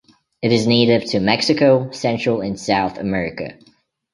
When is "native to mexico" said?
0.65-1.91